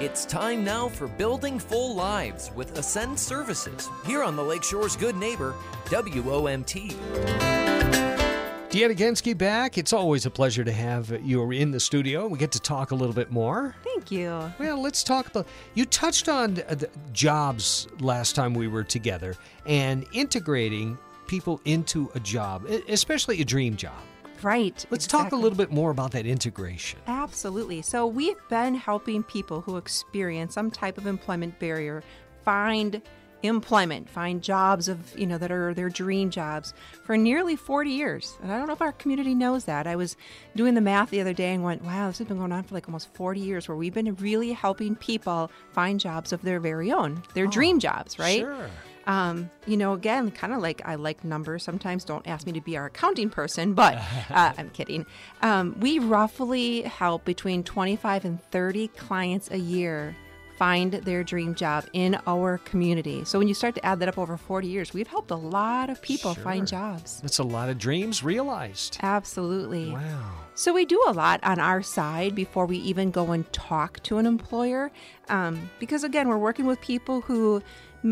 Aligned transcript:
It's 0.00 0.24
time 0.24 0.64
now 0.64 0.88
for 0.88 1.06
Building 1.06 1.58
Full 1.58 1.94
Lives 1.94 2.50
with 2.54 2.78
Ascend 2.78 3.18
Services 3.18 3.88
here 4.06 4.22
on 4.22 4.36
the 4.36 4.42
Lakeshore's 4.42 4.96
Good 4.96 5.16
Neighbor, 5.16 5.54
WOMT. 5.86 6.94
Deanna 8.70 8.94
Gensky 8.94 9.36
back. 9.36 9.78
It's 9.78 9.92
always 9.92 10.26
a 10.26 10.30
pleasure 10.30 10.62
to 10.62 10.72
have 10.72 11.10
you 11.24 11.50
in 11.50 11.70
the 11.70 11.80
studio. 11.80 12.26
We 12.26 12.38
get 12.38 12.52
to 12.52 12.60
talk 12.60 12.90
a 12.90 12.94
little 12.94 13.14
bit 13.14 13.30
more. 13.30 13.74
Thank 13.82 14.10
you. 14.10 14.52
Well, 14.58 14.80
let's 14.80 15.02
talk 15.02 15.26
about. 15.26 15.46
You 15.74 15.86
touched 15.86 16.28
on 16.28 16.54
the 16.54 16.90
jobs 17.12 17.88
last 18.00 18.36
time 18.36 18.54
we 18.54 18.68
were 18.68 18.84
together 18.84 19.36
and 19.64 20.06
integrating 20.12 20.98
people 21.26 21.60
into 21.64 22.10
a 22.14 22.20
job, 22.20 22.66
especially 22.88 23.40
a 23.40 23.44
dream 23.44 23.74
job. 23.74 24.00
Right. 24.42 24.84
Let's 24.90 25.06
exactly. 25.06 25.30
talk 25.30 25.32
a 25.32 25.36
little 25.36 25.58
bit 25.58 25.70
more 25.70 25.90
about 25.90 26.12
that 26.12 26.26
integration. 26.26 27.00
Absolutely. 27.06 27.82
So, 27.82 28.06
we've 28.06 28.36
been 28.48 28.74
helping 28.74 29.22
people 29.22 29.60
who 29.60 29.76
experience 29.76 30.54
some 30.54 30.70
type 30.70 30.98
of 30.98 31.06
employment 31.06 31.58
barrier 31.58 32.02
find 32.44 33.02
employment, 33.42 34.08
find 34.08 34.42
jobs 34.42 34.88
of, 34.88 35.16
you 35.16 35.26
know, 35.26 35.38
that 35.38 35.50
are 35.50 35.72
their 35.74 35.88
dream 35.88 36.30
jobs 36.30 36.74
for 37.04 37.16
nearly 37.16 37.56
40 37.56 37.90
years. 37.90 38.36
And 38.42 38.50
I 38.52 38.58
don't 38.58 38.66
know 38.66 38.72
if 38.72 38.82
our 38.82 38.92
community 38.92 39.34
knows 39.34 39.64
that. 39.66 39.86
I 39.86 39.96
was 39.96 40.16
doing 40.56 40.74
the 40.74 40.80
math 40.80 41.10
the 41.10 41.20
other 41.20 41.32
day 41.32 41.54
and 41.54 41.62
went, 41.62 41.84
wow, 41.84 42.08
this 42.08 42.18
has 42.18 42.26
been 42.26 42.38
going 42.38 42.52
on 42.52 42.64
for 42.64 42.74
like 42.74 42.88
almost 42.88 43.14
40 43.14 43.40
years 43.40 43.68
where 43.68 43.76
we've 43.76 43.94
been 43.94 44.14
really 44.16 44.52
helping 44.52 44.96
people 44.96 45.50
find 45.72 46.00
jobs 46.00 46.32
of 46.32 46.42
their 46.42 46.58
very 46.58 46.90
own, 46.90 47.22
their 47.34 47.46
oh, 47.46 47.50
dream 47.50 47.78
jobs, 47.78 48.18
right? 48.18 48.40
Sure. 48.40 48.70
Um, 49.08 49.50
you 49.66 49.78
know, 49.78 49.94
again, 49.94 50.30
kind 50.30 50.52
of 50.52 50.60
like 50.60 50.82
I 50.84 50.94
like 50.96 51.24
numbers. 51.24 51.64
Sometimes 51.64 52.04
don't 52.04 52.26
ask 52.28 52.46
me 52.46 52.52
to 52.52 52.60
be 52.60 52.76
our 52.76 52.86
accounting 52.86 53.30
person, 53.30 53.72
but 53.72 53.96
uh, 54.30 54.52
I'm 54.56 54.70
kidding. 54.70 55.06
Um, 55.42 55.74
we 55.80 55.98
roughly 55.98 56.82
help 56.82 57.24
between 57.24 57.64
25 57.64 58.26
and 58.26 58.42
30 58.50 58.88
clients 58.88 59.50
a 59.50 59.58
year 59.58 60.14
find 60.58 60.92
their 60.92 61.22
dream 61.22 61.54
job 61.54 61.86
in 61.92 62.18
our 62.26 62.58
community. 62.58 63.24
So 63.24 63.38
when 63.38 63.46
you 63.46 63.54
start 63.54 63.76
to 63.76 63.86
add 63.86 64.00
that 64.00 64.08
up 64.08 64.18
over 64.18 64.36
40 64.36 64.66
years, 64.66 64.92
we've 64.92 65.06
helped 65.06 65.30
a 65.30 65.36
lot 65.36 65.88
of 65.88 66.02
people 66.02 66.34
sure. 66.34 66.42
find 66.42 66.66
jobs. 66.66 67.20
That's 67.20 67.38
a 67.38 67.44
lot 67.44 67.68
of 67.68 67.78
dreams 67.78 68.24
realized. 68.24 68.98
Absolutely. 69.00 69.92
Wow. 69.92 70.32
So 70.56 70.74
we 70.74 70.84
do 70.84 71.00
a 71.06 71.12
lot 71.12 71.38
on 71.44 71.60
our 71.60 71.80
side 71.80 72.34
before 72.34 72.66
we 72.66 72.78
even 72.78 73.12
go 73.12 73.30
and 73.30 73.50
talk 73.52 74.02
to 74.02 74.18
an 74.18 74.26
employer. 74.26 74.90
Um, 75.28 75.70
because 75.78 76.02
again, 76.02 76.26
we're 76.26 76.38
working 76.38 76.66
with 76.66 76.80
people 76.80 77.20
who 77.20 77.62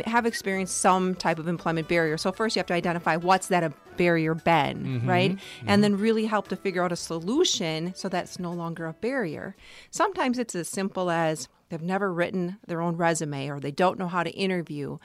have 0.06 0.26
experienced 0.26 0.78
some 0.78 1.14
type 1.14 1.38
of 1.38 1.48
employment 1.48 1.88
barrier. 1.88 2.16
So 2.16 2.32
first 2.32 2.56
you 2.56 2.60
have 2.60 2.66
to 2.66 2.74
identify 2.74 3.16
what's 3.16 3.48
that 3.48 3.62
a 3.62 3.72
barrier 3.96 4.34
been, 4.34 4.84
mm-hmm, 4.84 5.08
right? 5.08 5.32
Mm-hmm. 5.32 5.68
And 5.68 5.84
then 5.84 5.96
really 5.96 6.26
help 6.26 6.48
to 6.48 6.56
figure 6.56 6.82
out 6.84 6.92
a 6.92 6.96
solution 6.96 7.94
so 7.94 8.08
that's 8.08 8.38
no 8.38 8.52
longer 8.52 8.86
a 8.86 8.92
barrier. 8.94 9.56
Sometimes 9.90 10.38
it's 10.38 10.54
as 10.54 10.68
simple 10.68 11.10
as 11.10 11.48
they've 11.68 11.82
never 11.82 12.12
written 12.12 12.58
their 12.66 12.80
own 12.80 12.96
resume 12.96 13.48
or 13.48 13.60
they 13.60 13.70
don't 13.70 13.98
know 13.98 14.08
how 14.08 14.22
to 14.22 14.30
interview 14.30 14.98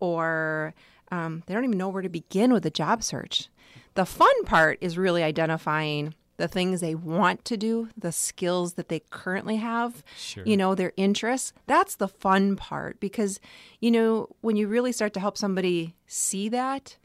or 0.00 0.74
um, 1.10 1.42
they 1.46 1.54
don't 1.54 1.64
even 1.64 1.78
know 1.78 1.88
where 1.88 2.02
to 2.02 2.08
begin 2.08 2.52
with 2.52 2.66
a 2.66 2.70
job 2.70 3.02
search. 3.02 3.48
The 3.94 4.06
fun 4.06 4.44
part 4.44 4.78
is 4.80 4.98
really 4.98 5.22
identifying 5.22 6.14
the 6.36 6.48
things 6.48 6.80
they 6.80 6.94
want 6.94 7.44
to 7.46 7.56
do, 7.56 7.88
the 7.96 8.12
skills 8.12 8.74
that 8.74 8.88
they 8.88 9.00
currently 9.10 9.56
have, 9.56 10.02
sure. 10.16 10.44
you 10.44 10.56
know, 10.56 10.74
their 10.74 10.92
interests. 10.96 11.52
That's 11.66 11.96
the 11.96 12.08
fun 12.08 12.56
part 12.56 13.00
because, 13.00 13.40
you 13.80 13.90
know, 13.90 14.28
when 14.40 14.56
you 14.56 14.68
really 14.68 14.92
start 14.92 15.14
to 15.14 15.20
help 15.20 15.38
somebody 15.38 15.94
see 16.06 16.48
that 16.50 16.96